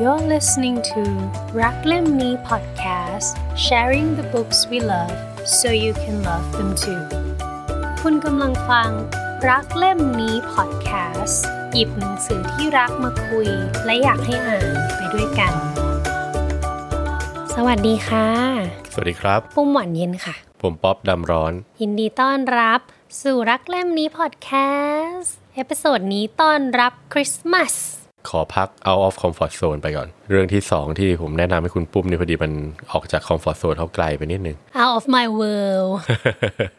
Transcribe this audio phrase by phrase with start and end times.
[0.00, 1.02] You're listening to
[1.62, 3.28] รักเล่มนี้ podcast
[3.66, 5.16] sharing the books we love
[5.58, 7.00] so you can love them too
[8.02, 8.90] คุณกำลังฟัง
[9.48, 11.38] รักเล่มนี้ podcast
[11.72, 13.48] หยิบหนังสือที่รักมาคุย
[13.84, 15.52] และอยากให้อ่านไปด้วยกัน
[17.54, 18.28] สวัสดีค่ะ
[18.92, 22.80] สวัสดีครับ ปุ้มหวานเย็นค่ะ ผมป๊อบดำร้อน ยินดีต้อนรับ
[23.22, 27.74] สู่รักเล่มนี้ podcast episode นี้ต้อนรับคริสต์มาส
[28.28, 32.52] ขอพัก out of comfort zone ไปก่อน เรื่องที่สองที่ผมแนะนำให้คุณปุ้มนี่พอดีมัน
[32.92, 35.92] ออกจาก comfort zone เขาไกลไปนิดนึง out of my world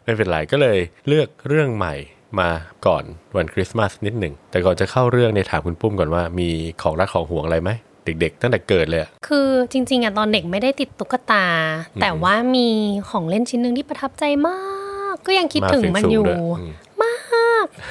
[0.03, 0.77] ไม่เป็นไรก็เลย
[1.07, 1.95] เลือกเรื่องใหม่
[2.39, 2.49] มา
[2.85, 3.03] ก่อน
[3.35, 6.49] วันคริสต์มาสนิดหนึ่ง แต่ก่อนจะเข้าเรื่องในยถามคุณปุ้มก่อนว่ามี
[6.81, 7.71] ของรักของหวงอะไรไหม
[8.05, 11.45] เด็กๆ ตั้งแต่เกิดเลยอะคือจริง ๆอะตอนเด็กไม่ได้ติดตุ๊กตา
[12.01, 12.67] แต่ว่ามี
[13.09, 14.59] ของเล่นชิ้นหนึ่งที่ประทับใจมา
[15.13, 16.25] ก ก็ยังคิดถึงมันอยู่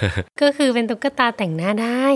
[0.02, 2.06] กก็คือเป็นตุ๊กตาแต่งหน้าได้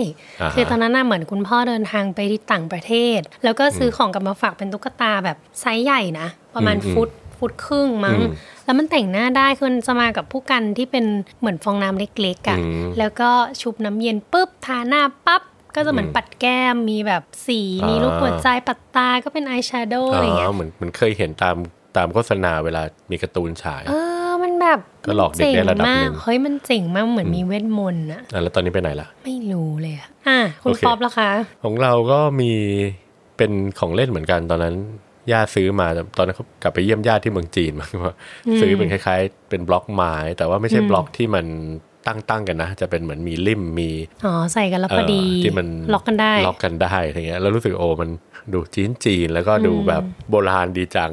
[0.41, 8.33] อ่าฮะคือตอนนั้นน่ะเหมือนคุณพ่อเดินทางไปที่ต่างประเทศ แล้วก็ซื้อของกลับมาฝากเป็นตุ๊กตาแบบไซส์ใหญ่นะ ประมาณอืมฟุตฟุตครึ่งมั้งอืม
[8.65, 11.05] แล้วมันแต่งหน้าได้คือมันจะมากับผู้กันที่เป็น
[11.39, 13.29] เหมือนฟองน้ำเล็กๆอะ่ะอืมแล้วก็
[13.61, 15.41] ชุบน้ำเย็นปุ๊บทาหน้าปั๊บ
[15.75, 21.55] ก็จะเหมือนปัดแก้มมีแบบสีอ่ามีมีลูกหัวใจปัดตาก็เป็นอายแชโดว์อะไรเงี้ยเหมือนเหมือนเคยเห็นตาม
[21.97, 24.08] ตามโฆษณาเวลามีการ์ตูนฉาย เออมัน
[24.61, 31.29] แบบก็หลอกเด็กได้ระดับหนึ่งเจ๋มากเฮ้ยมันเจ๋งมากเหมือนมีเวทมนต์อะอะแล้วตอนนี้ไปไหนล่ะ ไม่รู้เลยอะอะคุณโอเคป๊อปละคะ
[31.63, 32.51] ของเราก็มี
[33.37, 34.75] เป็นของเล่นเหมือนกันตอนนั้น
[35.31, 35.87] ญาติซื้อมา
[36.17, 38.15] ตอนนั้นเขากลับไปเยี่ยมญาติที่เมืองจีนมาว่า
[38.61, 41.45] ซื้อเป็นคล้ายๆ เป็นบล็อกไม้ แต่ว่าไม่ใช่บล็อกที่มัน
[42.07, 43.89] ตั้งตั้งๆกันนะ จะเป็นเหมือนมีริมมี
[44.25, 48.09] อ๋อใส่กันแล้วพอดีเที่มันล็อกกันได้ล็อกกันได้อะไรเงี้ยแล้วรู้สึกโอ้มัน
[48.53, 51.11] ดูจีนจีนๆแล้วก็ดูแบบโบราณดีจัง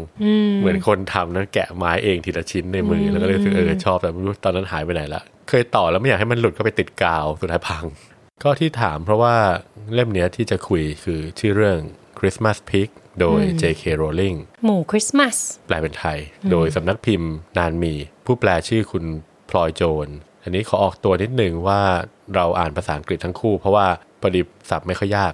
[0.58, 7.84] เหมือนคนทำนั้นแกะไม้เองทีละชิ้นในมืออแล้วก็เลยรู้สึกเออชอบแต่ไม่รู้ตอนนั้นหายไปไหนละ เคยต่อแล้วไม่อยากให้มันหลุดเข้าไปติดกาวสุดท้ายพัง
[8.42, 9.34] ก็ที่ถามเพราะว่า
[9.94, 11.78] เล่มเนี้ยที่จะคุยคือชื่อเรื่อง
[12.18, 12.88] Christmas Pig
[13.20, 13.82] โดย J.K.
[14.00, 16.18] Rowling หมูคริสต์มาสแปลเป็นไทย
[16.50, 17.94] โดยสำนักพิมพ์นานมี
[18.26, 19.04] ผู้แปลชื่อคุณ
[19.50, 20.08] พลอยโจน
[20.42, 21.80] อันนี้ขอออกตัวนิดหนึ่งว่า
[22.34, 23.86] เราอ่านภาษาอังกฤษทั้งคู่ เพราะว่า
[24.20, 25.32] พอดีศัพท์ไม่ค่อยยาก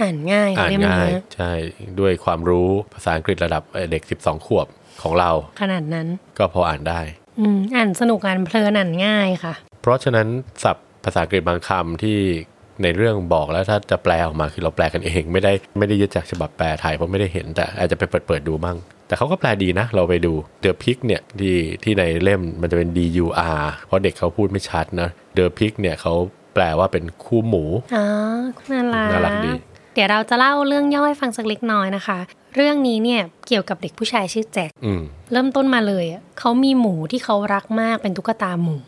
[0.00, 1.52] อืมอ่านง่ายอ่านเล่มง่ายนี้ใช่
[2.00, 4.66] ด้วยความรู้ภาษาอังกฤษระดับเด็ก 12 ขวบ
[5.02, 5.30] ของเรา
[5.60, 6.06] ขนาดนั้น
[6.38, 7.00] ก็พออ่านได้
[7.40, 10.26] อืมอ่านสนุกอ่านเพลินอ่านง่ายค่ะ เพราะฉะนั้น
[10.62, 12.18] ศัพท์ภาษาอังกฤษบางคำที่
[12.82, 18.78] ในเรื่องบอกแล้วถ้าจะแปลออกมาคือเราแปลกันเอง ไม่ได้ไม่ได้ยึดจากฉบับแปลไทยเพราะไม่ได้เห็นแต่อาจจะไปเปิดเปิดดูมั่ง
[19.08, 20.32] แต่เขาก็แปลดีนะ เราไปดู
[20.64, 23.26] The Pig เนี่ยที่ที่ในเล่มมันจะเป็น D U
[23.58, 26.14] R เพราะเด็กเขาพูดไม่ชัดนะ The Pig เนี่ยเขา
[26.54, 28.04] แปลว่าเป็นคู่หมูอ๋อ
[28.70, 32.18] น่ารักน่ารักดีเดี๋ยวเราจะเล่าเรื่องย่อให้ฟังสักเล็กน้อยนะคะ
[32.56, 35.00] เรื่องนี้เนี่ยเกี่ยวกับเด็กผู้ชายชื่อแจ็คอืม
[35.32, 38.78] เริ่มต้นมาเลยอะเขามีหมูที่เขารักมากเป็นตุ๊กตาหมู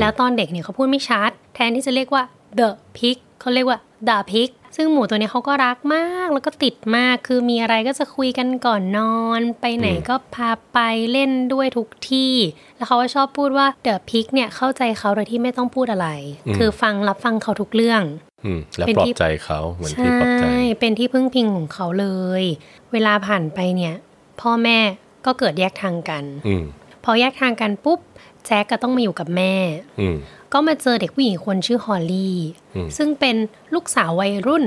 [0.00, 2.22] แล้วตอนเด็กเนี่ยเขาพูดไม่ชัด แทนที่จะเรียกว่า
[2.58, 10.78] the pig เขาเรียกว่า the pig ซึ่งหมูตัวเนี้ยเขาก็รักมากแล้วก็ติดมากคือมีอะไรก็จะคุยกันก่อนนอน ไปไหนก็พาไป
[11.12, 12.34] เล่นด้วยทุกที่
[12.76, 16.08] แล้วเขาก็ชอบพูดว่า the pig เนี่ยเข้าใจเขาโดยที่ไม่ต้องพูดอะไร
[16.56, 18.31] คือฟังรับฟังเขาทุกเรื่องอืม
[18.78, 22.08] แล้วเป็นปลอที่บใจเขาเหมือนที่ปลอบใจใช่เป็นที่พึ่งพิงของเขาเล
[22.42, 22.44] ย
[22.92, 23.94] เวลาผ่านไปเนี่ย
[24.40, 24.78] พ่อแม่
[25.26, 26.64] ก็เกิดแยกทางกันอืม
[27.04, 28.00] พอแยกทางกันปุ๊บ
[28.46, 29.54] แจ็คก็ต้องมาอยู่กับแม่
[30.00, 30.16] อืม
[30.52, 32.36] ก็มาเจอเด็กผู้หญิงคนชื่อฮอลลี่
[32.74, 33.36] อืมซึ่งเป็น
[33.74, 34.64] ลูกสาววัยรุ่น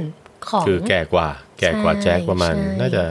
[0.47, 3.03] ของคือแก่กว่า แก่กว่าใช่แจ็คประมาณใช่น่าจะ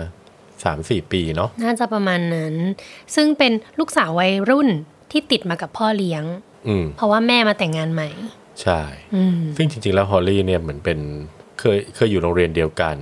[0.64, 2.54] สามสี่ปีเนาะน่าจะประมาณนั้น
[3.14, 4.68] ซึ่งเป็นลูกสาววัยรุ่น
[5.10, 6.24] ที่ติดมากับพ่อเลี้ยง
[6.68, 8.10] อืมเพราะว่าแม่มาแต่งงานใหม่
[8.62, 8.80] ใช่
[9.14, 10.98] อืมซึ่งจริง ๆ แล้วฮอลลี่เนี่ยเหมือนเป็น
[11.60, 12.96] เคยเคยอยู่โรงเรียนเดียวกัน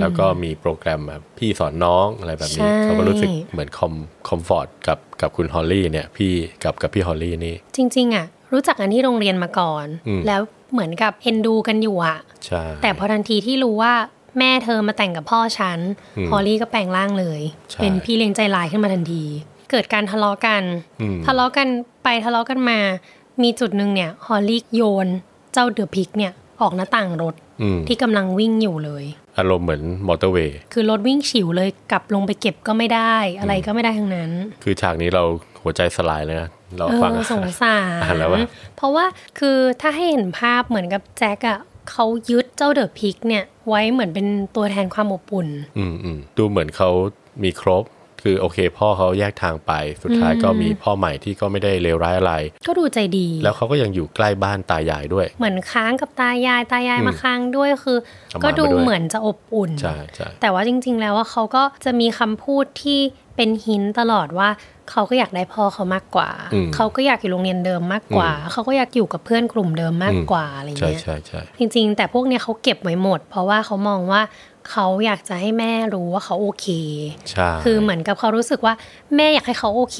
[0.00, 3.94] แล้วก็มีโปรแกรมแบบพี่สอนน้องอะไรแบบนี้ใช่เขาก็รู้สึกเหมือน com
[4.28, 6.32] comfort กับกับคุณฮอลลี่เนี่ยพี่
[6.64, 10.40] กับกับพี่ฮอลลี่นี่ จริง ๆ อะ รู้จักกันที่โรงเรียนมาก่อนอืมแล้ว
[10.72, 13.94] เหมือนกับเอ็นดูกันอยู่อะใช่แต่พอทันทีที่รู้ว่า
[14.38, 15.78] แม่เธอมาแต่งกับพ่อฉัน
[16.18, 17.40] อืมฮอลลี่ก็แปลงร่างเลย
[17.70, 19.24] ใช่เป็นพี่เลี้ยงใจร้ายขึ้นมาทันที
[19.70, 20.62] เกิดการทะเลาะกัน
[21.00, 21.68] อืมทะเลาะกัน
[22.04, 22.78] ไปทะเลาะกันมา
[23.42, 25.08] มีจุดหนึ่งเนี่ยฮอลลี่โยน
[25.52, 29.04] เจ้า the pig เนี่ยออกหน้าต่างรถอืมที่กำลังวิ่งอยู่เลย
[29.38, 34.30] อารมณ์เหมือนมอเตอร์เวย์คือรถวิ่งฉิวเลยกลับลงไปเก็บก็ไม่ได้ อะไรก็ไม่ได้ทั้งนั้น
[34.62, 35.22] คือฉากนี้เรา
[35.62, 38.40] หัวใจสลายเลยนะเราเอฟังอสงสาอ่านรแล้วว่า
[38.76, 39.06] เพราะว่า
[39.38, 41.58] คือถ้าให้เห็นภาพเหมือนกับแจ็คอะ
[41.90, 45.48] เขายึดเจ้าเดอะพิกเนี่ยไว้เหมือนเป็นตัวแทนความอบอุ่น
[45.78, 46.90] อืมอืมดูเหมือนเขา
[47.42, 47.84] มีครบ
[48.22, 49.72] คือโอเค พ่อเขาแยกทางไป
[50.02, 52.34] สุดท้ายก็มีพ่อใหม่ที่ก็ไม่ได้เลวร้ายอะไร
[52.66, 63.00] ก็ดูใจดี แล้วเขาก็ยังอยู่ใกล้บ้านตายายด้วย เหมือนค้างกับตายายตายายอืมมาค้างด้วยคือเอาหมาก็ดูมาด้วยเหมือนจะอบอุ่นใช่ใช่แต่ว่าจริง ๆ แล้วว่าเขาก็จะมีคำพูดที่
[63.36, 64.50] เป็นหินตลอดว่า
[64.90, 74.22] เขาก็อยากได้พ่อเขามากกว่าอืมเขาก็อยากอยู่โรงเรียนเดิมมากกว่าอืมเขาก็อยากอยู่กับเพื่อนกลุ่มเดิมมากกว่าอะไรใช่เงี้ยใช่ใช่จริง ๆ แต่พวกเนี้ยเขาเก็บไว้หมด เพราะว่าเขามองว่า
[74.70, 76.66] เขาอยากจะให้แม่รู้ว่าเขาโอเค
[77.30, 78.74] ใช่คือเหมือนกับเขารู้สึกว่า
[79.16, 79.98] แม่อยากให้เขาโอเค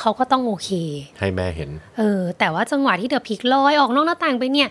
[0.00, 0.70] เขาก็ต้องโอเค
[1.18, 4.68] ให้แม่เห็น เออ แต่ว่าจังหวะที่เดอะพิกลอยออกนอกหน้าต่างไปเนี่ย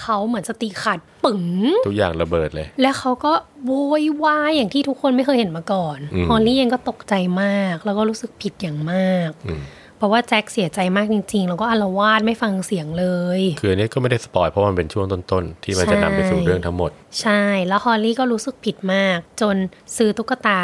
[0.00, 1.44] เขาเหมือนสติขาดปึ๋ง
[1.86, 3.32] ทุกอย่างระเบิดเลย และเขาก็
[3.66, 3.72] โว
[4.02, 9.62] ยวายอย่างที่ทุกคนไม่เคยเห็นมาก่อนอืมฮอลลี่เองก็ตกใจมาก แล้วก็รู้สึกผิดอย่างมากอืม
[9.98, 13.06] เพราะว่าแจ็คเสียใจมากจริง ๆ แล้วก็อาละวาดไม่ฟังเสียงเล
[13.38, 16.90] ย คืออันนี้ก็ไม่ได้ spoil เพราะมันเป็นช่วงต้นๆ ที่มันจะนำไปสู่เรื่องทั้งหมด
[17.20, 19.56] ใช่ แล้วฮอลลี่ก็รู้สึกผิดมาก จน
[19.96, 20.60] ซื้อตุ๊กตา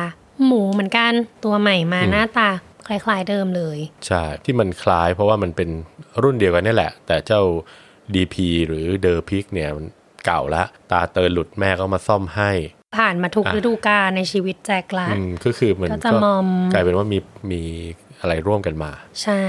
[0.46, 1.12] หมูเหมือนกัน
[1.44, 2.50] ตัวใหม่มาอืมหน้าตา
[2.88, 5.68] คล้าย ๆเดิมเลย ใช่ ที่มันคล้ายเพราะว่ามันเป็น
[6.22, 7.42] รุ่นเดียวกันนี่แหละ แต่เจ้า
[8.14, 8.34] DP
[8.66, 9.86] หรือ Dur Pig เนี่ยมัน
[10.26, 12.50] เก่าละ ตาเตอหลุดแม่ก็มาซ่อมให้
[12.96, 17.18] ผ่านมาทุกอะฤดูกาลในชีวิตแจ็คละอืมก็คือมันก็จะมอมกลายเป็นว่ามี
[17.50, 17.62] มี
[18.22, 18.92] อะไรร่วมกันมา
[19.22, 19.44] ใช่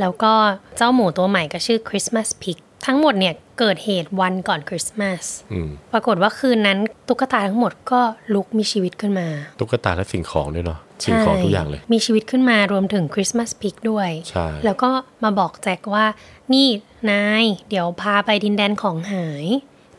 [0.00, 0.32] แล้วก็
[0.76, 6.78] เจ้าหมูตัวใหม่ก็ชื่อ Christmas Pig ทั้งหมดเนี่ยเกิดเหตุวันก่อนคริสต์มาสอืมปรากฏว่าคืนนั้น
[7.08, 8.00] ตุ๊กตาทั้งหมดก็
[8.34, 9.28] ลุกมีชีวิตขึ้นมา
[9.60, 14.90] ตุ๊กตาและสิ่งของด้วยเนาะสิ่งของทุกอย่างเลย มีชีวิตขึ้นมารวมถึง Christmas Pig ด้วยใช่แล้วก็
[15.24, 16.06] มาบอกแจ็คว่า
[16.52, 16.68] นี่
[17.10, 19.46] นาย เดี๋ยวพาไปดินแดนของหาย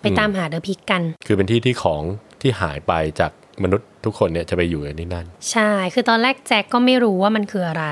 [0.02, 2.04] ไปตามหาเดอะพิกกัน คือเป็นที่ที่ของ
[2.42, 3.32] ที่หายไปจาก
[3.64, 7.86] มนุษย์ทุกคนเนี่ยจะไปอยู่ในที่นั่น ใช่ คือตอนแรกแจ็คก็ไม่รู้ว่ามันคืออะไร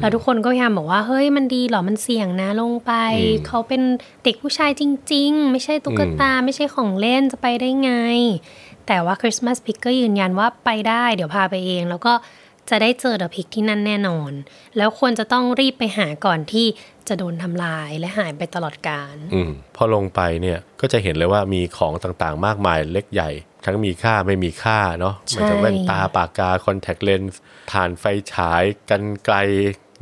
[0.00, 3.82] แล้วทุกคนก็พยายามบอกว่าเฮ้ยมันดีเหรอมันเสี่ยงนะลงไปอืมเขาเป็น
[4.24, 4.82] เด็กผู้ชายจ
[5.12, 7.92] ริง ๆ ไม่ใช่ตุ๊กตาไม่ใช่ของเล่นจะไปได้ไง
[8.86, 12.14] แต่ว่าคริสต์มาสพิกก็ยืนยันว่าไปได้ เดี๋ยวพาไปเอง แล้วก็
[12.70, 14.32] จะได้เจอเดอะพิกที่นั่นแน่นอน
[14.76, 16.66] แล้วควรจะต้องรีบไปหาก่อนที่
[17.08, 23.30] จะโดนทำลายและหายไปตลอดกาลอืมพอลงไปเนี่ยก็จะเห็นเลยว่ามีของต่างๆ มากมายเล็กใหญ่
[23.66, 27.40] ทั้งมีค่าไม่มีค่าเนาะใช่มันจะแว่นตาปากกาคอนแทคเลนส์
[27.72, 29.36] ฐานไฟฉายกันไกล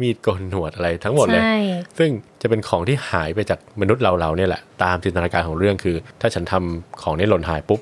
[0.01, 1.57] มีดโกนหนวดอะไรทั้งหมดเลยใช่
[1.99, 2.11] ซึ่ง
[2.43, 7.81] จะเป็นของที่หายไปจากมนุษย์เราเราๆเนี่ยแหละ ตามจินตนาการของเรื่องคือ ถ้าฉันทำของนี้หล่นหายปุ๊บ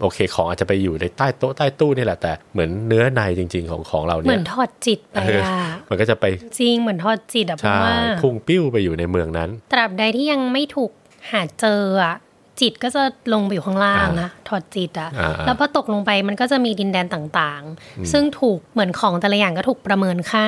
[0.00, 6.24] โอเค ของอาจจะไปอยู่ในใต้โต๊ะใต้ตู้นี่แหละ แต่เหมือนเนื้อในจริง ๆ ของของเราเหเนี่มืยอนทอดจิตไปเอออะมันก็จะไป
[6.58, 10.90] จริงเหมือนทอดจิตอะเพราะใช่ว่าพุ่งปิ้วไปอยู่ในเมืองนั้น ตราบใดที่ยังไม่ถูก
[11.30, 12.16] หาเจออะ
[12.60, 13.02] จิตก็จะ
[13.32, 20.46] ลงไปอยู่ข้างล่างนะถอดจิตอะอ่าแล้วพอตกลงไปมันก็จะมีดินแดนต่างๆ ซึ่งถูกเหมือนของแต่ละอย่างก็ถูกประเมินค่า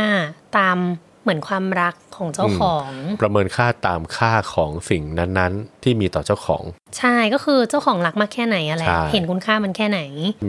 [0.59, 0.79] ตาม
[1.23, 2.89] เหมือนความรักของเจ้าของ
[3.23, 6.63] ประเมินค่าตามค่าของสิ่งนั้นๆ ที่มีต่อเจ้าของ
[6.99, 10.01] ใช่ก็คือเจ้าของรักมากแค่ไหนอะไรใช่เห็นคุณค่ามันแค่ไหน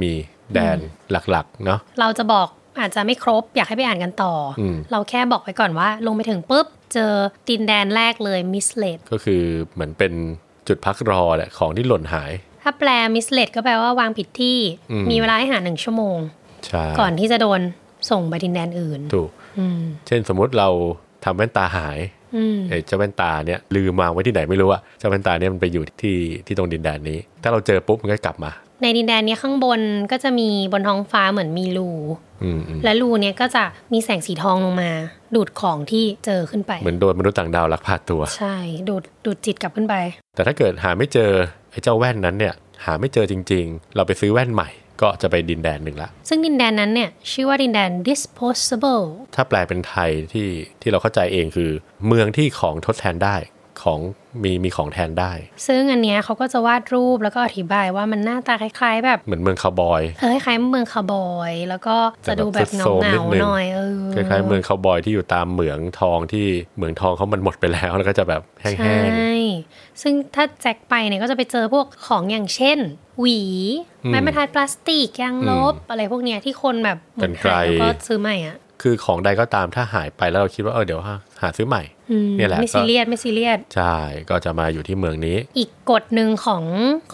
[0.02, 0.13] มี
[0.54, 0.78] แดน
[1.12, 2.48] หลักๆเนาะเราจะบอก
[2.80, 7.12] อาจจะไม่ครบอยากให้ไปอ่านกันต่ออมเราแค่บอกไว้ก่อนว่าลงไปถึงปุ๊บ เจอ
[7.50, 9.44] ดินแดนแรกเลยมิสเลดก็คือ
[9.74, 10.13] เหมือนเป็น
[10.68, 12.32] จุดพักรอแหละของที่หล่นหาย
[12.64, 14.58] ถ้าแปลมิสเลดก็แปลว่าวางผิดที่
[14.92, 16.18] อืมมีเวลาให้หาหนึ่งชั่วโมง
[16.66, 17.62] ใช่ก่อนที่จะโดน
[18.10, 19.30] ส่งไปดินแดนอื่น ถูก
[19.60, 20.70] อืมเช่นสมมุติเรา
[21.26, 21.98] ทำแว่นตาหาย
[22.36, 29.81] อืมไอ้เจ้าแว่นตาเนี่ยลืมวางไว้ที่ไหนไม่รู้อะเจ้าแว่นตาเนี่ยมันไปอยู่ที่ที่ตรงดินแดนนี้ ถ้าเราเจอปุ๊บมันก็กลับมา ในดินแดนเนี้ยข้างบน
[30.12, 31.89] ก็จะมีบนท้องฟ้าเหมือนมีรู
[32.44, 33.63] อืมอืมและรูเนี้ยก็จะ
[33.94, 34.92] มีแสงสีทองลงมา
[35.36, 38.56] ดูดของที่เจอขึ้นไป เหมือนโดนมนุษย์ต่างดาวลักพาตัว ใช่
[38.88, 39.95] ดูดดูดจิตกลับขึ้นไป
[40.36, 41.31] แต่ถ้าเกิดหาไม่เจอ
[41.72, 42.54] ไอ้เจ้าแว่นนั้นเนี่ย
[42.86, 44.69] หาไม่เจอจริง ๆ เราไปซื้อแว่นใหม่
[45.01, 49.04] ก็จะไปดินแดนหนึ่งละ ซึ่งดินแดนนั้นเนี่ย ชื่อว่าดินแดน disposable
[49.36, 50.48] ถ้าแปลเป็นไทยที่
[50.81, 51.71] ที่เราเข้าใจเองคือ
[52.07, 53.36] เมืองที่ของทดแทนได้
[53.83, 54.00] ของ
[54.44, 55.31] มีมีของแทนได้
[55.68, 61.95] ซึ่งอันเนี้ยเขาก็จะวาดรูปแล้วก็อธิบายว่ามันหน้าตาคล้ายๆ แบบเหมือนเมืองคาวบอยเออคล้ายๆเมืองคาวบอย แล้วก็
[62.28, 66.45] จะดูแบบแต่เงาแบบเงานิดนึงหน่อยเออคล้ายๆเมืองคาวบอยที่อยู่ตามเหมืองทองที่
[66.76, 68.97] เหมืองทองเขามันหมดไปแล้วแล้วก็จะแบบแห้ใช่
[69.47, 69.47] ง
[70.02, 72.78] ซึ่งถ้าแจ็คไปเนี่ยก็จะไปเจอพวกของอย่างเช่น
[73.19, 73.42] หวี
[74.04, 81.94] อืมไม้บรรทัดพลาสติกยางลบอะไรพวกเนี้ยที่คนแบบเหมือนกรรไกรหายแล้วก็ซื้อใหม่อะๆคือของใดก็ตามถ้าหายไปแล้วเราคิดว่าเออเดี๋ยวหาหาซื้อใหม่อืม
[82.38, 83.97] เนี่ยแหละไม่ซีเรียสไม่ซีเรียสใช่
[84.30, 86.64] ก็จะมาอยู่ที่เมืองนี้ อีกกฎหนึ่งของ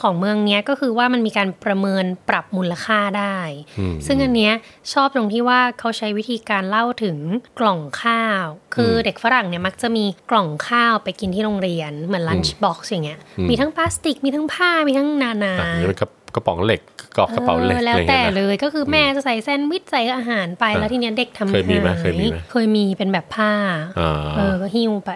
[0.01, 3.37] ของเมืองเนี้ยก็คือว่ามันมีการประเมินปรับมูลค่าได้
[3.79, 4.53] อืมซึ่งอันเนี้ย
[4.93, 7.17] ชอบตรงที่ว่าเขาใช้วิธีการเล่าถึง
[7.59, 8.45] กล่องข้าว
[8.75, 16.81] คืออมเด็กฝรั่งเนี่ยมักจะมีกล่องข้าวไปกินที่โรงเรียนเหมือน lunch box อย่างเงี้ยอืมมีทั้งพลาสติกมีทั้งผ้ามีทั้งนานาอะนี่เป็นกระ กระป๋องเหล็ก
[17.17, 23.51] กรอบกระเป๋าเหล็กอออะแล้วไรอย่างแต่เงี้ยนะเลยก็คือแม่จะใส่แซนด์วิชใส่อาหารไปอะแล้วทีเนี้ยเด็กทำเคยมีไหมหาเคยมีไหมเคยมีเป็นแบบผ้า
[23.99, 25.11] อ่าเออก็หิ้วไป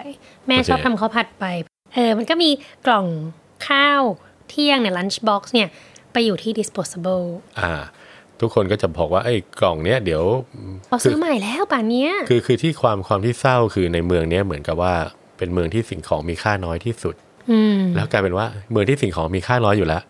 [0.48, 1.44] แม่โอเคชอบทำข้าวผัดไป
[1.94, 2.50] เออมันก็มี
[2.86, 3.06] กล่อง
[3.68, 4.02] ข้าว
[4.48, 5.68] เที่ยงเนี่ย lunch box เนี่ย
[6.12, 7.24] ไปอยู่ที่ disposable
[7.60, 7.72] อ่า
[8.40, 10.24] ทุกคนก็จะบอกว่าไอ้กล่องเนี้ยเดี๋ยว
[10.88, 14.94] เราคืซื้อใหม่แล้วป่านเนี้ยคือคือที่ความความที่เศร้าคือในเมืองเนี้ยเหมือนกับว่า
[15.38, 17.14] เป็นเมืองที่สิ่งของมีค่าน้อยที่สุด
[17.50, 20.02] อืมแล้วกลายเป็นว่าเมืองที่สิ่งของมีค่าน้อยอยู่แล้ว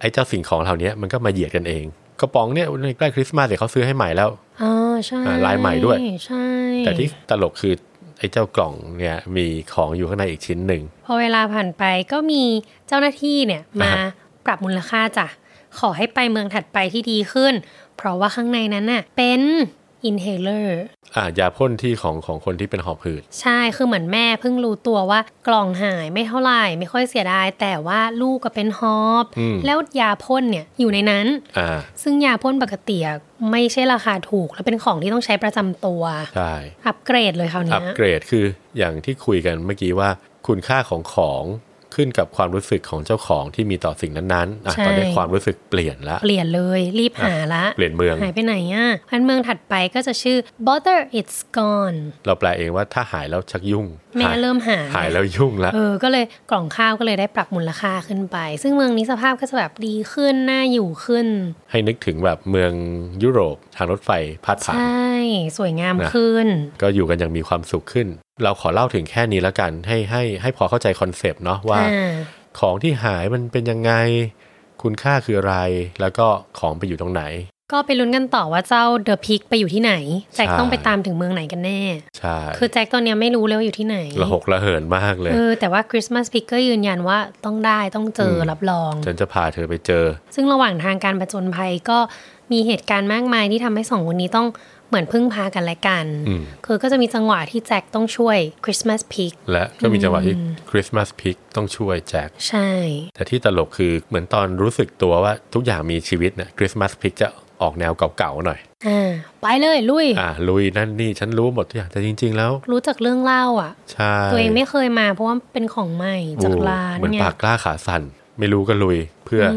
[0.00, 1.84] ไอ้เจ้าสิ่งของเหล่านี้มันก็มาเหยียดกันเอง
[2.20, 4.28] กระป๋องเนี่ยในใกล้คริสต์มาสเดี๋ยวเขาซื้อให้ใหม่แล้ว
[4.62, 4.72] อ๋อ
[5.06, 5.96] ใช่อ่าลายใหม่ด้วย
[6.26, 6.46] ใช่
[6.80, 7.74] แต่ที่ตลกคือ
[8.18, 12.42] ไอ้เจ้ากล่องเนี่ยมีของอยู่ข้างในอีกชิ้นหนึ่งพอเวลาผ่านไปก็มี
[12.88, 14.08] เจ้าหน้าที่เนี่ยมาอ่าฮะ
[14.46, 15.26] ปรับมูลค่าจ้ะ
[15.78, 17.54] ขอให้ไปเมืองถัดไปที่ดีขึ้น
[17.96, 19.40] เพราะว่าข้างในนั้นน่ะเป็น
[20.04, 20.80] อินเฮเลอร์
[21.16, 31.26] อ่ายาพ่นที่ของของคนที่เป็นหอบหืด ใช่คือเหมือนแม่เพิ่งรู้ตัวว่ากล่องหายไม่เท่าไหร่ไม่ค่อยเสียดาย แต่ว่าลูกก็เป็นฮอบอืมแล้วยาพ่นเนี่ยอยู่ในนั้น
[31.58, 31.68] อ่า
[32.02, 33.18] ซึ่งยาพ่นปกติอะ
[33.50, 36.02] ไม่ใช่ราคาถูก และเป็นของที่ต้องใช้ประจำตัว
[36.36, 36.52] ใช่
[36.86, 38.44] อัปเกรดเลยคราวอัเนี้ปยเกรดคือ
[38.78, 40.10] อย่างที่คุยกันเมื่อกี้ว่า
[40.46, 41.44] คุณค่าของของ
[41.94, 50.36] ขึ้นกับความรู้สึกของเจ้าของที่มีต่อสิ่งนั้นๆอะใช่ตอนนี้ความรู้สึกเปลี่ยนละเปลี่ยนเลยรีบหาละ เปลี่ยนเมืองหายไปไหนอะพันเมืองถัดไปก็จะชื่อ
[50.66, 53.86] bother it's gone เราแปลเองว่าถ้าหายแล้วชักยุ่ง
[54.16, 61.26] แม่หายเริ่มหาหายแล้วยุ่งละเออก็เลยกล่องข้าวก็เลยได้ปรับมูลค่าขึ้นไป ซึ่งเมืองนี้สภาพก็จะแบบดีขึ้นน่าอยู่ขึ้น
[61.70, 62.72] ให้นึกถึงแบบเมือง
[63.22, 64.10] ยุโรปทางรถไฟ
[64.44, 65.14] พาดผ่านใช่
[65.58, 66.46] สวยงามนะขึ้น
[66.82, 68.08] ก็อยู่กันอย่างมีความสุขขึ้น
[68.42, 72.12] เราขอเล่าถึงแค่นี้แล้วกัน ให้ให้ให้พอเข้าใจคอนเซปต์เนาะว่าอ่า
[72.60, 73.92] ของที่หายมันเป็นยังไง
[74.82, 75.56] คุณค่าคืออะไร
[76.00, 76.26] แล้วก็
[76.58, 77.22] ของไปอยู่ตรงไหน
[77.72, 79.92] ก็ไปลุ้นกันต่อว่าเจ้า Dur Pig ไปอยู่ที่ไหน
[80.34, 81.80] แจ็คใช่ต้องไปตามถึงเมืองไหนกันแน่
[82.18, 90.04] ใช่ คือแจ็คตอนเนี้ยไม่รู้เลยว่าอยู่ที่ไหนระหกระเหินมากเลยเออแต่ว่า Christmas Pig ก็ยืนยันว่าต้องได้ต้องเจออมรับรองฉันจะพาเธอไปเจอ
[90.34, 91.98] ซึ่งระหว่างทางการประจนภัยก็
[92.52, 94.48] มีเหตุการณ์มากมายที่ทำให้สองคนนี้ต้อง
[94.88, 100.34] เหมือนพึ่งพากันและกันอืมคือก็จะมีจังหวะที่แจ็คต้องช่วย Christmas Pigและก็มีจังหวะที่
[100.70, 102.70] Christmas Pig ต้องช่วยแจ็ค ใช่
[103.14, 107.28] แต่ที่ตลกคือเหมือนตอนรู้สึกตัวว่าทุกอย่างมีชีวิตเนี่ยคริสต์มาสพิกจะ
[107.64, 109.10] ออกแนวเก่าๆหน่อยอ่า
[109.42, 118.02] ไปเลยลุยอ่าลุยนั่นนี่ฉันรู้หมดทุกอย่างแต่จริง ๆ แล้ว รู้จากเรื่องเล่าอะใช่ตัวเองไม่เคยมาเพราะว่าเป็นของใหม่จากร้านเหมือนไงปากกล้าขาสั่น
[118.38, 119.56] ไม่รู้ก็ลุยเพื่ออ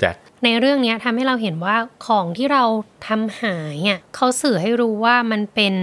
[0.00, 2.64] แจ็คในเรื่องเนี้ยทำให้เราเห็นว่าของที่เรา
[3.06, 5.74] ทำหายอะเขาสื่อให้รู้ว่ามันเป็น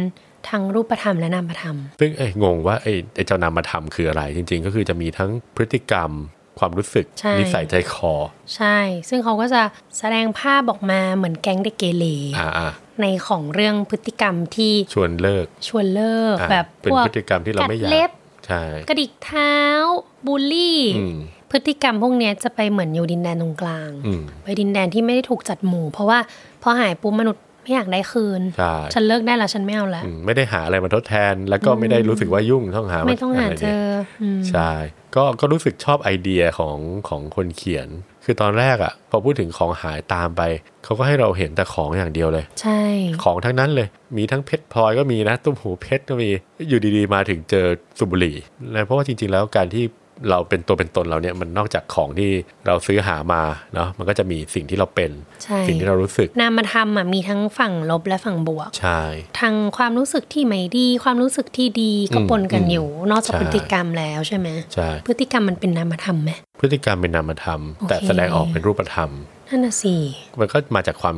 [0.50, 6.12] ทั้งรูปธรรมและนามธรรม ซึ่งเอ้ยงงว่าไอ้ไอ้เจ้านามธรรมคืออะไร จริง ๆ ก็คือจะมีทั้งพฤติกรรม
[6.60, 8.14] ความรู้สึกใช่นิสัยใจคอ
[8.56, 8.78] ใช่
[9.10, 9.62] ซึ่งเขาก็จะ
[9.98, 12.06] แสดงภาพออกมาเหมือนแก๊งเด็กเกเร
[12.38, 12.70] อ่าอ่า
[13.02, 18.12] ในของเรื่องพฤติกรรมที่ชวนเลิก ชวนเลิกอ่าแบบเป็นพวกพฤติกรรมที่เราไม่อยากกัดเล็บ
[18.46, 19.56] ใช่กระดิกเท้า
[20.26, 21.18] บูลลี่อืม
[21.52, 26.20] พฤติกรรมพวกเนี้ยจะไปเหมือนอยู่ดินแดนตรงกลางอืมไปดินแดนที่ไม่ได้ถูกจัดหมู่ เพราะว่า
[26.64, 34.72] พอหายปุ๊บมนุษย์ ไม่อยากได้คืน ใช่ ฉันเลิกได้แล้วฉันไม่เอาแล้ว อืมไม่ได้หาอะไรมาทดแทน แล้วก็ไม่ได้รู้สึกว่ายุ่งต้องหาไม่ต้องหาะรเจนี่ยออืมใช่
[35.16, 36.78] ก็ก็รู้สึกชอบไอเดียของ
[37.10, 37.88] ของคนเขียน
[38.26, 40.42] คือตอนแรกอะ่ะ พอพูดถึงของหายตามไป
[40.84, 42.82] เขาก็ให้เราเห็นแต่ของอย่างเดียวเลย ใช่
[43.24, 43.88] ของทั้งนั้นเลย
[44.18, 46.30] มีทั้งเพชรพลอยก็มีนะตุ้มหูเพชรก็มี
[46.70, 47.66] อยู่ดีๆ มาถึงเจอ
[48.00, 48.38] สุบุหรี่
[48.72, 49.84] และเพราะว่าจริงๆ แล้วการที่
[50.30, 52.32] เราเป็นตัวเป็นตนเราเนี่ยมันนอกจากของที่
[52.68, 53.42] เราซื้อหามา
[53.76, 55.12] เนาะมันก็จะมีสิ่งที่เราเป็น
[55.44, 59.02] ใช่สิ่งที่เรารู้สึก นามธรรมอะมีทั้งฝั่งลบและฝั่งบวก ใช่
[59.40, 69.10] ทางความรู้สึกที่ไม่ดี ความรู้สึกที่ดีก็อืมปนกันอืมอยู่ นอกจากใช่พฤติกรรมแล้วใช่ไหมใช่พฤติกรรมมันเป็นนามธรรมไหมพฤติกรรมเป็นนามธรรมโอเคแต่แสดงออกเป็นรูปธรรม
[69.50, 69.96] นั่นน่ะสิ
[70.40, 71.16] มันก็มาจากความ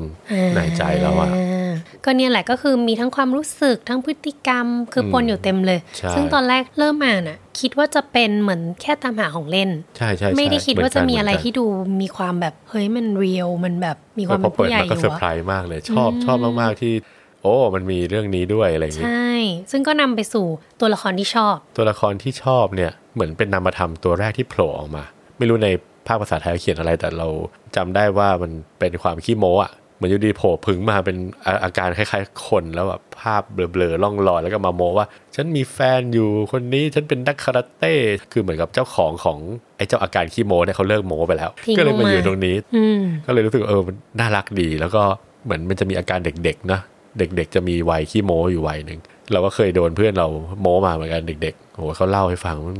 [0.53, 1.60] ในใจแล้วอะา
[2.05, 11.65] ก็เนี่ยแหละก็คือมีทั้งความรู้สึกทั้งพฤติกรรม คือปนอยู่เต็มเลยใช่ซึ่งตอนแรกเริ่มอ่านอะ คิดว่าจะเป็นเหมือนแค่ตามหาของเล่น ใช่ใช่ใช่ไม่ได้คิดว่าจะมีอะไรเหนกันที่ดู
[12.01, 16.93] มีความแบบเฮ้ยมันเรียลมันแบบมีความพเป็อนเปิผู้ดใหญ่มาอก็ยู่เซอร์ไพรอะส์มากเลย ชอบชอบมากๆที่
[17.41, 19.31] โอ้ มันมีเรื่องนี้ด้วยอะไรอย่างงี้ ใช่
[19.71, 20.45] ซึ่งก็นำไปสู่
[20.79, 25.03] ตัวละครที่ชอบ ตัวละครที่ชอบเนี่ยเหมือนเป็นนามธรรมตัวแรกที่โผล่ออกมา
[25.37, 25.69] ไม่รู้ใน
[26.07, 27.27] ภาคภาษาไทยเขาเขียนอะไรแต่เรา
[27.75, 37.93] จำได้ว่ามันเป็นความขี้โม้อะเห มือนอยู่ดีโผล่พึงมาเป็นอาอาการคล้ายๆ คนแล้วแบบภาพเบลอๆล่องลอยแล้วก็มาโม้ว่า ฉันมีแฟนอยู่คนนี้ฉันเป็นนักคาราเต้
[38.31, 39.37] คือเหมือนกับเจ้าของของ
[39.77, 45.01] ไอ้เจ้าอาการขี้โม้เนี่ยเขาเลิกโม้ไปแล้วทิ้งก็เลยลงมามาอยู่ตรงนี้อืมก็เลยรู้สึกว่าเออมันน่ารักดีแล้วก็
[45.45, 46.79] เหมือนมันจะมีอาการเด็กๆนะ
[47.17, 48.99] เด็กๆจะมีวัยขี้โม้อยู่วัยหนึ่ง
[49.31, 50.27] เราก็เคยโดนเพื่อนเรา
[50.61, 52.73] โม้มาเหมือนกันเด็กๆโอ้โหเขาเล่าให้ฟังว่า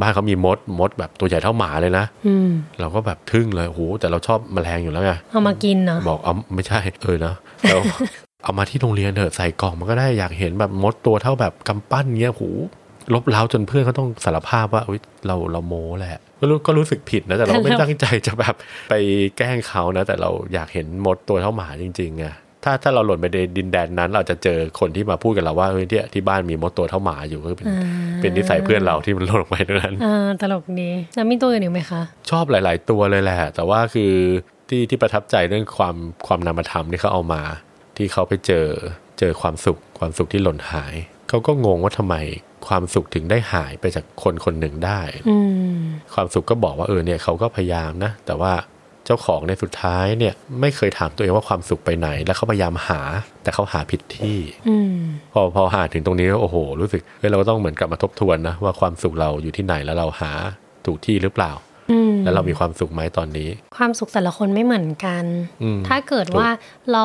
[0.00, 2.48] บ้านเขามีมดมดแบบตัวใหญ่เท่าหมาเลยนะอืม
[2.80, 7.34] เราก็แบบทึ่งเลยโอ้โหแต่เราชอบแมลงอยู่แล้วไงเอามากินเนาะบอกเอาไม่ใช่เออนะ
[7.70, 7.78] เรา
[8.44, 12.44] เอามาที่โรงเรียนเถอะใส่กล่องมันก็ได้อยากเห็นแบบมดตัวเท่าแบบกำปั้นเงี้ยโอ้โห
[13.14, 18.54] ลบเล้าจนเพื่อนเขาต้องสารภาพว่าอุ๊ยเราเราโม้แหละก็รู้ก็รู้สึกผิดนะแต่เราไม่ตั้งใจจะแบบ
[18.90, 18.94] ไป
[19.36, 22.26] แกล้งเขานะ แต่เราอยากเห็นมดตัวเท่าหมาจริงๆไง
[22.64, 27.66] ถ้าถ้าเราหล่นไปในดินแดนนั้น เราจะเจอคนที่มาพูดกับเราว่าเฮ้ยเนี่ยที่บ้านมีมดตัวเท่าหมาอยู่ก็เป็น
[28.20, 34.12] เป็นนิสัยเพื่อนเราที่มันหล่นลงไปตรงนั้นอ่าตลกดีแล้วมีตัวอื่นอีกไหมคะ ชอบหลาย ๆ ตัวเลยแหละ แต่ว่าคือ
[34.68, 35.96] ที่ที่ประทับใจเรื่องความ
[36.26, 37.42] ความนามธรรมที่เขาเอามา
[37.96, 38.66] ที่เขาไปเจอ
[39.18, 40.94] เจอความสุขความสุขที่หล่นหาย
[41.28, 42.16] เขาก็งงว่าทำไม
[42.66, 45.36] ความสุขถึงได้หายไปจากคนคนหนึ่งได้อื
[45.72, 45.76] ม
[46.14, 48.52] ความสุขก็บอกว่าเออเนี่ยเขาก็พยายามนะ แต่ว่า
[49.08, 53.00] เจ้าของในสุดท้ายเนี่ยไม่เคยถามตัวเองว่าความสุขไปไหน แล้วเขาพยายามหา
[53.42, 54.38] แต่เขาหาผิดที่
[54.68, 54.94] อืม
[55.32, 60.30] พอพอหาถึงตรงนี้ก็โอ้โห รู้สึกเฮ้ยเราก็ต้องเหมือนกลับมาทบทวนนะว่าความสุขเราอยู่ที่ไหนแล้วเราหา
[60.86, 61.52] ถูกที่หรือเปล่า
[61.90, 65.24] อืมแล้วเรามีความสุขไหมตอนนี้ ความสุขแต่ละคนไม่เหมือนกัน
[65.62, 66.48] อืมถ้าเกิดว่า
[66.92, 67.04] เรา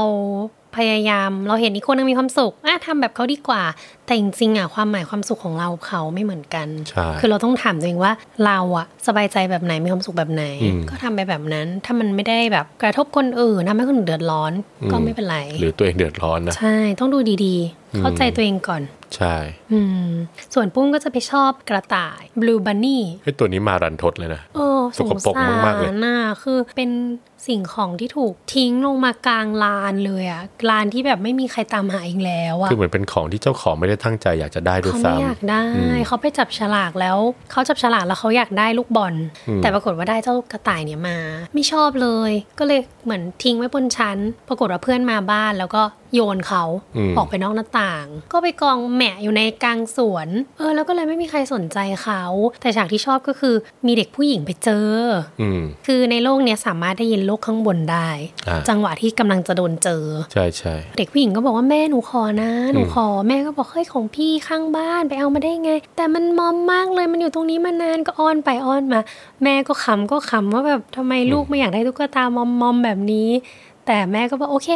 [0.78, 3.64] พยายามเราเห็นอีกคนนึงมีความสุขอะทำแบบเขาดีกว่า
[4.06, 8.12] แต่จริงๆอะความหมายความสุขของเราเขาไม่เหมือนกันใช่คือเราต้องถามตัวเองว่า
[8.46, 14.52] เราอะสบายใจแบบไหนมีความสุขแบบไหนอืมก็ทำไปแบบนั้น ถ้ามันไม่ได้แบบกระทบคนอื่นทำให้คนอื่นเดือดร้อน
[14.92, 18.82] ก็ไม่เป็นไร หรือตัวเองเดือดร้อนนะใช่ต้องดูดีๆ เข้าใจตัวเองก่อน
[19.18, 19.36] ใช่
[19.74, 20.08] อืม
[20.54, 26.90] ส่วนปุ้มก็จะไปชอบกระต่าย blue bunny เฮ้ยตัวนี้มารันทดเลยนะเออสกปรกมากๆเลยสงสรน่ะคือเป็น
[27.48, 35.64] สิ่งของที่ถูกทิ้งลงมากลางลานเลยอะลานที่แบบไม่มีใครตามหาอีกแล้วอะคือเหมือนเป็นของที่เจ้าของไม่ได้ตั้งใจอยากจะได้ด้วยเขาซ้ไม่อยากได้
[36.08, 37.18] เขาไปจับฉลากแล้ว
[37.52, 39.16] เขาจับฉลากแล้วเขาอยากได้ลูกบอล
[39.48, 41.18] อืมแต่ปรากฏว่าได้เจ้ากระต่ายเนี่ยมา
[41.54, 45.84] ไม่ชอบเลย ก็เลยเหมือนทิ้งไว้บนชั้น ปรากฏว่าเพื่อนมาบ้านแล้วก็
[46.16, 46.64] โยนเขา
[47.10, 52.24] มออกไปนอกหน้าต่าง ก็ไปกองแหมะอยู่ในกลางสวน เออ แล้วก็เลยไม่มีใครสนใจเขา
[52.62, 53.56] แต่ฉากที่ชอบก็คือ
[53.88, 54.92] มีเด็กผู้หญิงไปเจอ
[55.42, 58.10] อืมคือในโลกเนี้ยสามารถได้ยินโลกข้างบนได้
[58.48, 69.02] อ่าจังหวะที่กำลังจะโดนเจอ ใช่ใช่เด็กผู้หญิงก็บอกว่าแม่หนูขอนะ หนูอืมขอแม่ก็บอกเฮ้ยของพี่ข้างบ้านไปเอามาได้ไง แต่มันมอมมากเลยมันอยู่ตรงนี้มานานก็อ้อนไปอ้อนมา
[69.44, 73.30] แม่ก็ขำก็ขำว่าแบบทำไมลูกไม่อยากได้ตุ๊กตามอมมอมๆแบบนี้
[73.86, 74.70] แต่แม่ก็บอกโอเค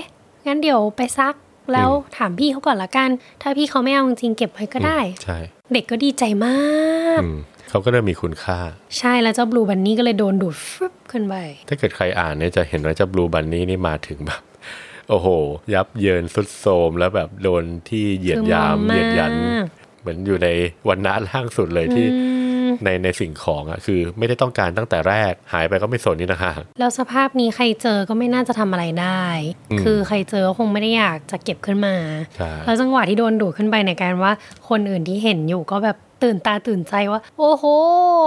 [0.48, 1.36] งั้นเดี๋ยวไปซัก
[1.74, 3.10] แล้วถามพี่เขาก่อนละกัน
[3.42, 5.38] ถ้าพี่เขาไม่เอาจริงๆเก็บไว้ก็ได้ใช่
[5.74, 6.58] เด็กก็ดีใจมา
[7.20, 7.38] กอืม
[7.70, 8.60] เขาก็เริ่มมีคุณค่า
[8.98, 11.36] ใช่แล้วเจ้าบลูบันนี่ก็เลยโดนดูดฟึบขึ้นไป
[11.70, 14.42] ถ้าเกิดใครอ่านเนี่ยจะเห็นว่าเจ้าบลูบันนี่นี่มาถึงแบบ
[15.10, 15.28] โอ้โห
[15.74, 19.34] ยับเยินสุดโทรมแล้วแบบโดนที่เหยียดยามคือมอมมากเหยียดยัน
[20.02, 20.48] เหมือนอยู่ใน
[20.90, 29.24] วันน้าล่างสุดเลยที่อืมในในสิ่งของอะคือไม่ได้ต้องการตั้งแต่แรกหายไปก็ไม่สนนี่นะคะแล้วสภาพนี้ใครเจอก็ไม่น่าจะทำอะไรได้
[29.72, 31.96] อืมคือใครเจอก็คงไม่ได้อยากจะเก็บขึ้นมา
[32.36, 34.32] ใช่แล้วจังหวะที่โดนดูดขึ้นไปในการว่า
[34.70, 37.64] คนอื่นที่เห็นอยู่ก็แบบ ตื่นตาตื่นใจว่า โอ้โห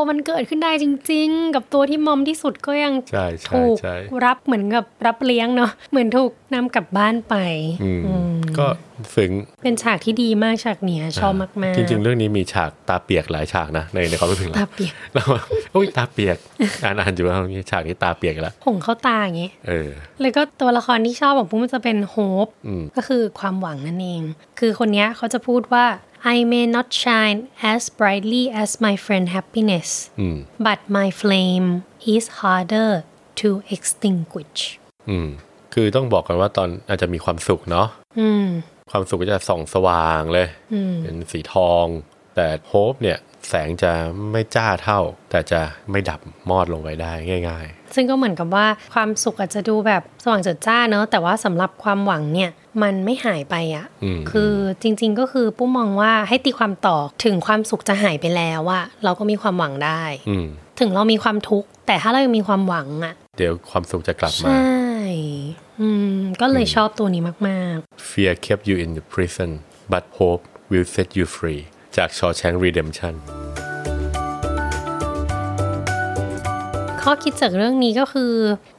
[0.08, 7.34] มันเกิดขึ้นได้จริง ๆ กับตัวที่มอมที่สุดก็ยังใช่ใช่ถูกใช่รับเหมือนกับรับเลี้ยงเนาะเหมือนถูกนำกลับบ้านไป
[7.82, 8.66] อืมอืมก็
[9.16, 16.36] ซึ้งเป็นฉากที่ดีมากฉากเนี้ยชอบมากๆ จริง ๆ เรื่องนี้มีฉากตาเปียกหลายฉากนะในในความรู้สึกตาเราเปียกเราว่าโอ้ยตาเปียก
[16.82, 19.88] อ่านอ่านอยู่แล้วนี่ฉากนี้ตาเปียกแล้วผงเข้าตาอย่างงี้เออ
[20.20, 24.22] แล้วก็ตัวละครที่ชอบของปุ้มจะเป็นโฮปอืมก็คือความหวังนั่นเอง
[24.58, 25.84] คือคนเนี้ยเขาจะพูดว่า
[26.34, 27.38] I may not shine
[27.72, 29.88] as brightly as my friend happiness
[30.20, 31.68] อืม but my flame
[32.14, 32.90] is harder
[33.40, 34.60] to extinguish
[35.10, 35.28] อืม
[35.74, 37.86] คือต้องบอกกันว่าตอนอาจจะมีความสุขเนาะ
[38.20, 38.46] อืม
[38.90, 41.86] ความสุขก็จะส่องสว่างเลยอืมเป็นสีทอง
[42.34, 43.92] แต่โฮปเนี่ยแสงจะ
[44.32, 47.12] ไม่จ้าเท่า แต่จะไม่ดับมอดลงไปได้
[47.48, 52.50] ง่ายซึ่งก็เหมือนกับว่าความสุขอาจจะดูแบบสว่างเจิดจ้าเนอะแต่ว่าสำหรับความหวังเนี่ย
[52.82, 54.52] มันไม่หายไปอะอืมคือ
[54.82, 60.46] จริง ๆ ก็คือปุ้มมองว่าให้ตีความต่อถึงความสุขจะหายไปแล้วอะเราก็มีความหวังได้ๆอืม
[60.80, 64.60] ถึงเรามีความทุกข์ แต่ถ้าเรายังมีความหวังอะเดี๋ยวความสุขจะกลับใชมา่
[65.80, 67.78] อืมก็เลยชอบตัวนี้มาก
[68.08, 69.50] Fear kept you in the prison
[69.92, 71.62] but hope will set you free
[71.96, 73.14] จาก Shawshank Redemption
[77.04, 78.32] ข้อคิดจากเรื่องนี้ก็คือ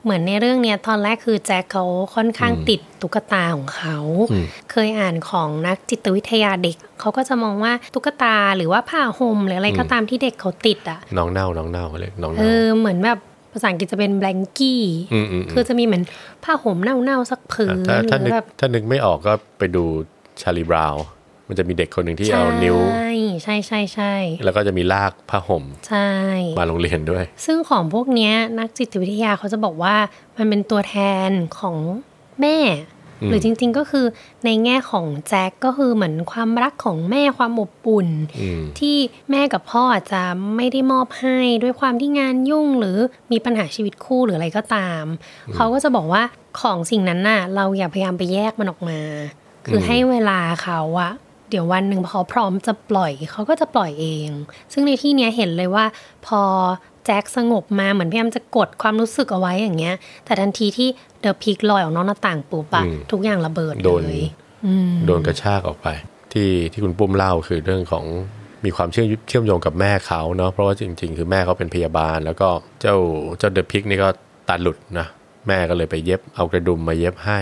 [0.04, 3.98] เหมือนในเรื่องเนี้ยตอนแรกคือแจ็คเขาค่อนข้างติดตุ๊กตาของเขา
[4.32, 13.20] อืมเคยอ่านของนักจิตวิทยาเด็ก เขาก็จะมองว่าตุ๊กตาหรือว่าผ้าห่มหรืออะไรก็ตามที่เด็กเขาติดอะน้องเน่าน้องเน่าเขาเรียกน้องเอเน่าอเหมือนแบบ
[13.54, 16.04] ภาษาอังกฤษจะเป็น blankie อืมอืมคือจะมีเหมือน
[16.44, 19.84] ผ้าห่มเน่าๆสักผืนถ้าถ้าหรืนึอกแบบถ้านึกไม่ออกก็ไปดู
[20.42, 21.06] ชาลีบราวน์
[21.52, 23.12] มันจะมีเด็กคนหนึ่งที่เอานิ้วใช่
[23.44, 26.10] ใช่ใช่ใช่แล้วก็จะมีลากผ้าห่มใช่
[26.58, 29.96] มาโรงเรียนด้วย ซึ่งของพวกเนี้ยนักจิตวิทยาเขาจะบอกว่า
[30.38, 30.96] มันเป็นตัวแท
[31.28, 31.76] นของ
[32.42, 32.58] แม่
[33.22, 34.06] อืมหรือจริง ๆก็คือ
[34.46, 38.10] ในแง่ของแจ็คก็คือเหมือนความรักของแม่ความอบอุ่น
[38.42, 38.98] อืมที่
[39.32, 40.22] แม่กับพ่ออาจจะ
[40.56, 42.98] ไม่ได้มอบให้ด้วยความที่งานยุ่งหรือ
[43.32, 45.04] มีปัญหาชีวิตคู่หรืออะไรก็ตาม
[45.56, 46.24] เขาก็จะบอกว่า
[46.62, 49.00] ของสิ่งนั้นน่ะ เราอย่าพยายามไปแยกมันออกมา
[49.66, 51.12] คือให้เวลาเขาอะ
[51.52, 54.30] เดี๋ยววันหนึ่งพอพร้อมจะปล่อยเขาก็จะปล่อยเอง
[54.74, 55.86] ซึ่งในที่เนี้ยเห็นเลยว่า
[56.28, 56.42] พอ
[57.06, 60.90] แจ็คสงบมาเหมือนพยายามจะกดความรู้สึกเอาไว้อย่างเงี้ย แต่ทันทีที่
[61.22, 64.26] เดอะพิกลอยออกนอกหน้าต่างปุ๊บอะอืมทุกอย่างระเบิดโดเลนย
[64.66, 65.88] อืมโดนกระชากออกไป
[66.34, 68.06] ที่ที่คุณปุ้มเล่าคือเรื่องของ
[68.66, 72.48] มีความเชื่อมเชื่อมโยงกับแม่เขาเนาะเพราะว่าจริง ๆ คือแม่เขาเป็นพยาบาล แล้วก็
[72.82, 72.96] เจ้า
[73.40, 74.10] เจ้าเดอะพิกนี่ก็
[74.50, 75.08] ตัดหลุดนะ
[75.48, 77.40] แม่ก็เลยไปเย็บเอากระดุมมาเย็บให้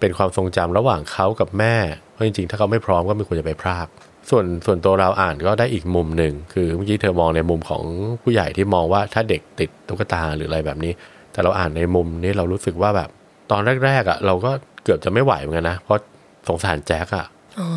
[0.00, 1.76] เป็นความทรงจำระหว่างเขากับแม่
[2.09, 3.86] เพ ราะจริงๆ ถ้าเขาไม่พร้อมก็ไม่ควรจะไปพราก
[4.30, 7.82] ส่วนส่วนตัวเราอ่านก็ได้อีกมุมหนึ่งคือเมื่อกี้เธอมองในมุมของ
[8.22, 10.92] ผู้ใหญ่ที่มองว่าถ้าเด็กติดตุ๊กตาหรืออะไรแบบนี้
[11.32, 13.10] แต่เราอ่านในมุมนี้เรารู้สึกว่าแบบ
[13.50, 14.50] ตอนแรกๆอะ เราก็
[14.84, 16.00] เกือบจะไม่ไหวเหมือนกันนะเพราะ
[16.48, 17.26] สงสารแจ็คอะ
[17.60, 17.68] อ๋อ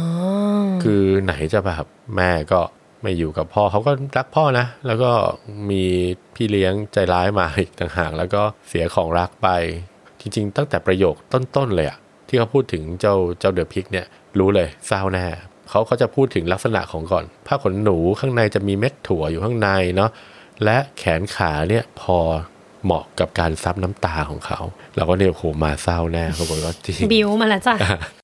[0.83, 2.59] คือไหนจะแบบแม่ก็
[3.01, 5.11] ไม่อยู่กับพ่อเขาก็รักพ่อนะ แล้วก็
[5.69, 5.83] มี
[6.35, 9.49] พี่เลี้ยงใจร้ายมาอีกต่างหากแล้วก็เสียของรักไป
[10.19, 14.05] จริง ๆ ตั้งแต่ประโยคต้นๆเลยอะที่เขาพูดถึงเจ้าเจ้าเดอะพิกเนี่ย
[14.39, 15.25] รู้เลยเศร้าแน่
[15.69, 20.09] เขาเขาจะพูดถึงลักษณะของก่อน ผ้าขนหนูข้างในจะมีเม็ดถั่วอยู่ข้างในเนาะ
[20.63, 22.17] และแขนขาเนี่ยพอ
[22.85, 24.59] เหมาะกับการซับน้ำตาของเขา
[24.95, 27.75] เราก็เนี่ยโหมาเศร้าแน่เขาบอกว่าจริงบิวมาแล้วจ้ะ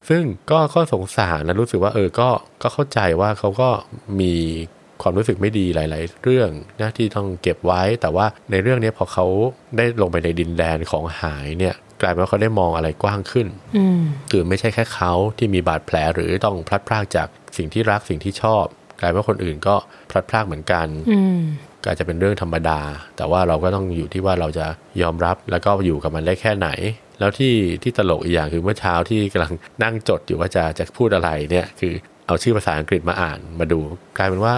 [0.09, 2.29] ซึ่งก็ก็สงสารนะรู้สึกว่าเออก็
[2.61, 3.69] ก็เข้าใจว่าเขาก็
[4.19, 4.33] มี
[5.01, 6.49] ความรู้สึกไม่ดีหลาย ๆ เรื่อง
[6.81, 9.25] นะที่ต้องเก็บไว้ แต่ว่าในเรื่องนี้พอเขา
[9.77, 13.99] ได้ลงไปในดินแดนของหายเนี่ย กลายเป็นว่าเขาได้มองอะไรกว้างขึ้นอืม
[14.31, 18.65] คือไม่ใช่แค่เขาที่มีบาดแผลหรือต้องพลัดพรากจากสิ่งที่รักสิ่งที่ชอบ
[18.99, 19.75] กลายเป็นว่าคนอื่นก็
[20.09, 21.39] พลัดพรากเหมือนกันอืม
[21.81, 22.79] ก็อาจจะเป็นเรื่องธรรมดา
[23.17, 24.65] แต่ว่าเราก็ต้องอยู่ที่ว่าเราจะ
[25.01, 26.69] ยอมรับแล้วก็อยู่กับมันได้แค่ไหน
[27.19, 31.93] แล้วที่ที่ตลกอีกอย่างคือเมื่อเช้าที่กำลังนั่งจดอยู่ว่าจะจะพูดอะไรเนี่ยคือ
[32.27, 33.79] เอาชื่อภาษาอังกฤษมาอ่านมาดู
[34.17, 34.53] กลายเป็นว่า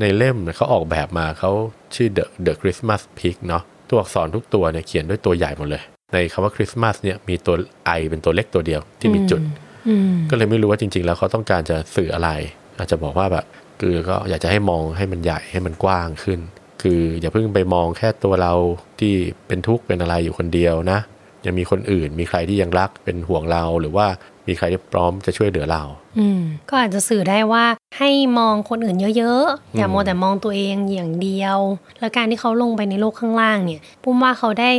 [0.00, 1.50] ในเล่มเนี่ยเขาออกแบบมาเขา
[1.94, 7.54] ชื่อ The The Christmas Pig เนาะตัวอักษรทุกตัวเนี่ยเขียนด้วยตัวใหญ่หมดเลย ในคำว่าคริสต์มาสเนี่ยมีตัว
[7.86, 9.42] ไอเป็นตัวเล็กตัวเดียวที่มีจุด
[9.88, 12.30] อืมก็เลยไม่รู้ว่าจริง ๆ แล้วเขาต้องการจะสื่ออะไร
[12.78, 13.44] อาจจะบอกว่าแบบ
[13.80, 16.40] คือก็อยากจะให้มองให้มันใหญ่ให้มันกว้างขึ้น
[16.82, 18.54] คืออย่าเพิ่งไปมองแค่ตัวเรา
[19.00, 19.14] ที่
[19.46, 20.98] เป็นทุกข์เป็นอะไรอยู่คนเดียวนะ
[21.46, 24.06] ยังมีคนอื่น มีใครที่ยังรักเป็นห่วงเราหรือว่า
[24.48, 25.82] มีใครที่พร้อมจะช่วยเหลือเรา
[26.18, 27.64] อืมก็อาจจะสื่อได้ว่า
[27.98, 31.58] ให้มองคนอื่นเยอะๆอย่ามัวแต่มองตัวเองอย่างเดียว
[32.00, 34.70] แล้วการที่เขาลงไปในโลกข้างล่างเนี่ยปุ้มว่าเขาได้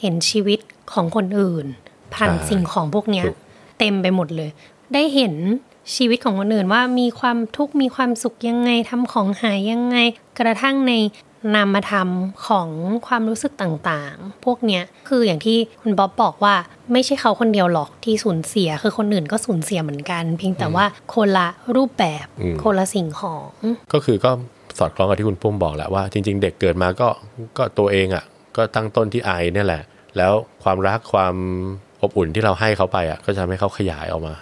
[0.00, 0.58] เห็นชีวิต
[0.92, 1.66] ของคนอื่น
[2.14, 3.38] ผ่านใช่สิ่งของพวกเนี้ยถูก
[3.78, 4.50] เต็มไปหมดเลย
[4.94, 5.34] ได้เห็น
[5.96, 9.96] ชีวิตของคนอื่นว่ามีความทุกข์มีความสุขยังไงทำของหายยังไง
[10.38, 10.92] กระทั่งใน
[11.54, 12.08] นามธรรม
[12.46, 12.68] ของ
[13.06, 16.54] ความรู้สึกต่างๆ พวกเนี้ยคืออย่างที่คุณบ๊อบบอกว่า
[16.92, 20.84] ไม่ใช่เขาคนเดียวหรอกที่สูญเสีย คือคนอื่นก็สูญเสียเหมือนกัน เพียงแต่ว่า
[21.14, 23.50] คนละรูปแบบอืมคนละสิ่งของ
[23.92, 24.30] ก็คือก็
[24.78, 27.08] สอดคล้องกับที่คุณปุ้มบอกแหละว่าจริง ๆ เด็กเกิดมาก็
[27.58, 28.24] ก็ตัวเองอะ่ะ
[28.56, 29.82] ก็ตั้งต้นที่ไอเนี่ยแหละ
[30.16, 31.34] แล้วความรักความ
[32.02, 34.34] อบอุ่นที่เราให้เขาไปอะ่ะก็จะทำให้เขาขยายออกมา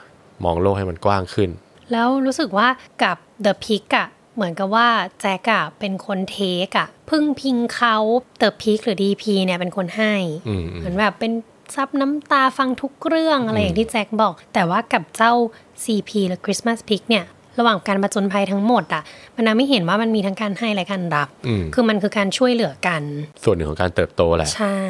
[0.44, 1.50] มองโลกให้มันกว้างขึ้น
[1.92, 2.68] แล้วรู้สึกว่า
[3.02, 4.88] กับ The Pick อะเหมือนกับว่า
[5.20, 7.96] แจ็คอะเป็นคนเทคอะพึ่งพิงเขา
[8.40, 10.14] The Pick หรือ DP เนี่ยเป็นคนให้
[10.48, 11.32] อืมเหมือนแบบเป็น
[11.74, 15.32] ซับน้ำตาฟังทุกเรื่องอะไรอย่างที่แจ็คบอก แต่ว่ากับเจ้า
[15.84, 17.24] CP หรือ Christmas Pick เนี่ย
[17.58, 19.02] ระหว่างการประจนภัยทั้งหมดอะ
[19.36, 23.02] มันทำให้เห็นว่ามันมีทั้งการให้และการรับอืมคือมันคือการช่วยเหลือกัน
[23.44, 24.80] ส่วนหนึ่งของการเติบโตแหละ ใช่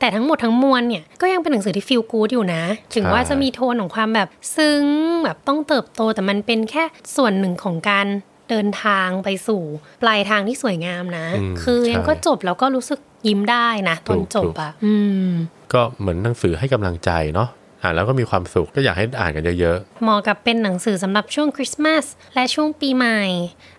[0.00, 2.62] แต่ทั้งหมดทั้งมวลเนี่ยก็ยังเป็นหนังสือที่ฟีลกู๊ดอยู่นะ
[2.94, 4.84] ถึงว่าใช่จะมีโทนของความแบบซึ้ง
[5.24, 6.84] แบบต้องเติบโตแต่มันเป็นแค่
[7.16, 8.06] ส่วนหนึ่งของการ
[8.50, 9.62] เดินทางไปสู่
[10.02, 14.92] ปลายทางที่สวยงามนะมคือยังใช่ก็จบแล้วก็รู้สึกยิ้มได้นะตอนถูกจบอะอื
[15.26, 15.28] ม
[15.72, 17.48] ก็เหมือนหนังสือให้กำลังใจเนาะ
[17.82, 23.20] อ่านแล้วก็มีความสุขก็อยากให้อ่านกันเยอะเหมาะกับเป็นหนังสือสำหรับช่วงคริสต์มาสและช่วงปีใหม่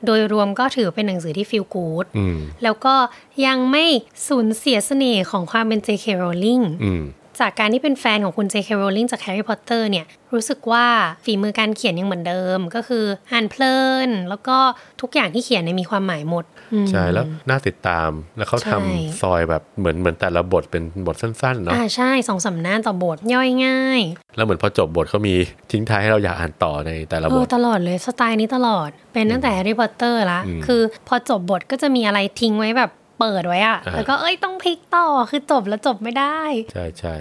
[0.06, 2.96] โดยรวมก็ถือเป็นหนังสือที่ฟีลกู๊ดๆอืมแล้วก็
[3.46, 3.86] ยังไม่
[4.28, 6.06] สูญเสียเสน่ห์ของความเป็น J.K.
[6.22, 7.04] Rowling อืม
[7.40, 8.70] จากการที่เป็นแฟนของคุณ J.K.
[8.82, 10.86] Rowling จาก Harry Potter เนี่ย รู้สึกว่า
[11.26, 14.58] ฝีมือการเขียนยังเหมือนเดิม ก็คืออ่านเพลิน แล้วก็
[15.02, 16.61] ทุกอย่างที่เขียนเนี่ยมีความหมายหมดอืม
[16.92, 24.02] ใช่แล้วน่าติดตามแล้วเขาใช่ทำซอยแบบเหมือนเหมือนแต่ละบทเป็นบทสั้นๆเนาะอ่าใช่สองสามหน้าต่อบทย่อยง่าย
[24.36, 25.36] แล้วเหมือนพอจบบทเขามี
[25.72, 36.40] ทิ้งท้ายให้เราอยากอ่านต่อในแต่ละเอบอทตลอดเลยสไตล์นี้ตลอด เป็นตั้งแต่ Harry Potter ละอืมคือพอจบบทก็จะมีอะไรทิ้งไว้แบบเปิดไว้อะอ่าแล้วก็เอ้ยต้องพลิกต่อคือจบแล้วจบไม่ได้
[36.74, 37.16] ใช่ใช่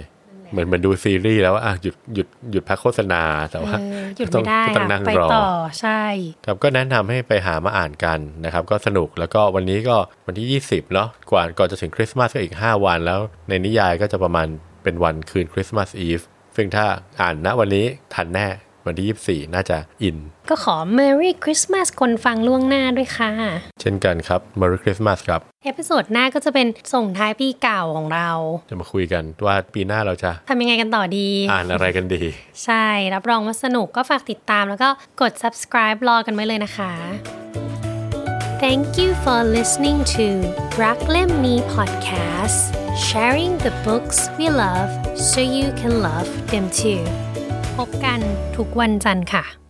[0.51, 5.47] เหมือนเหมือนดูซีรีส์แล้วว่าอะหยุดหยุดหยุดพักโฆษณาแต่ว่าเออหยุดไม่ได้ก็ต้องอะนั่งไปรอต่อ
[5.79, 6.03] ใช่
[6.45, 9.95] ครับก็แนะนำให้ไปหามาอ่านกันนะครับ ก็สนุกแล้วก็วันนี้ก็
[10.27, 14.47] วันที่ 20เนาะกว่าก่อนจะถึงคริสต์มาสก็อีก 5 วันแล้ว ในนิยายก็จะประมาณ
[14.83, 16.21] เป็นวันคืน Christmas Eve
[16.55, 16.85] ซึ่งถ้า
[17.21, 18.47] อ่านณวันนี้ทันแน่
[18.85, 20.17] วันที่ 24 น่าจะอิน
[20.49, 23.31] ก็ขอ Merry Christmas คนฟังล่วงหน้าด้วยค่ะ
[23.81, 28.29] เช่นกันครับ Merry Christmas ครับ episode หน้าก็จะเป็นส่งท้ายปีเก่าของเรา
[28.69, 32.21] จะมาคุยกันว่าปีหน้าเราจะทำยังไงกันต่อดี อ่านอะไรกันดี
[32.63, 34.89] ใช่ รับรองว่าสนุกก็ฝากติดตามแล้วก็
[35.21, 36.93] กด subscribe รอกันไว้เลยนะคะ
[38.63, 40.27] Thank you for listening to
[40.83, 42.59] รักเล่มนี้ podcast
[43.07, 44.91] sharing the books we love
[45.29, 47.03] so you can love them too
[47.77, 48.19] พบกัน
[48.57, 49.60] ทุกวันจันทร์ค่ะ